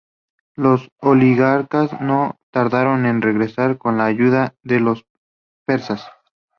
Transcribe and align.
Los 0.55 0.89
oligarcas 0.99 2.01
no 2.01 2.39
tardaron 2.49 3.05
en 3.05 3.21
regresar 3.21 3.77
con 3.77 3.99
la 3.99 4.05
ayuda 4.05 4.55
de 4.63 4.79
los 4.79 5.05
persas. 5.67 6.03